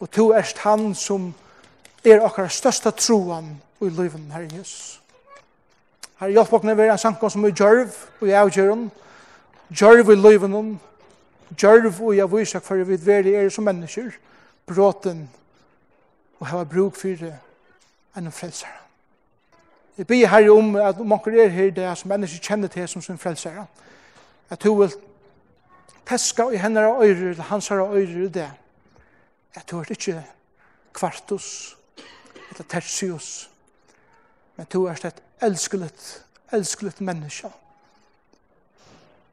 [0.00, 1.34] og to erst han som
[2.04, 5.02] er akkurat størsta troan i løyven, Herre Jesus.
[6.16, 8.88] Herre, hjelp okna vi en sankan som er djørv og i avgjøren,
[9.68, 10.78] djørv i løyven,
[11.54, 14.10] djørv og jeg viser for vi veri er som mennesker,
[14.66, 15.28] bråten
[16.40, 17.34] og hava bruk for det
[18.16, 18.82] enn frelsere.
[19.96, 23.02] Jeg ber herre om at om anker er her det som mennesker kjenner til som
[23.02, 23.66] sin frelsere,
[24.50, 24.92] at du vil
[26.06, 28.50] teska i henne og øyre, eller hans og øyre det,
[29.54, 30.24] at du er ikke
[30.94, 31.76] kvartus,
[32.50, 33.50] eller tertius,
[34.56, 37.48] men du er et elskelet, elskelet menneske,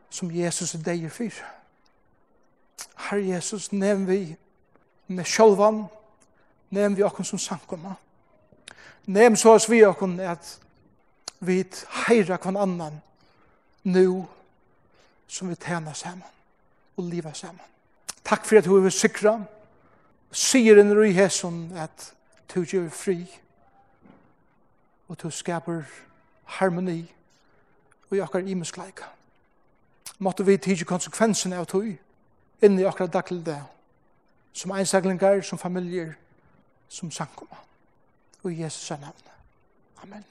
[0.09, 1.43] som Jesus er deg for.
[2.95, 4.36] Herre Jesus, nevn vi
[5.07, 5.86] med sjølvan,
[6.69, 7.95] nevn vi okkur som sankumma.
[9.05, 10.59] Nevn så oss vi okkur at
[11.39, 11.63] vi
[12.07, 13.01] heira kvann annan
[13.84, 14.25] nu
[15.27, 16.29] som vi tjener saman
[16.97, 17.65] og liva saman.
[18.23, 19.41] Takk for at du er sikra,
[20.31, 22.13] sier en rui hesson at
[22.53, 23.19] du gjør fri
[25.07, 25.84] og du skaper
[26.45, 27.03] harmoni
[28.09, 29.05] og jakkar imeskleika.
[30.19, 31.91] Måtte vi tidsi konsekvensen av tog
[32.64, 33.57] inn i akkurat daglig
[34.53, 36.14] som einsaklingar, som familier,
[36.89, 37.57] som sankoma.
[38.43, 39.14] Og i Jesus' navn.
[40.03, 40.26] Amen.